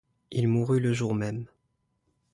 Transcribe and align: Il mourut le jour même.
Il 0.31 0.47
mourut 0.47 0.79
le 0.79 0.93
jour 0.93 1.13
même. 1.13 1.45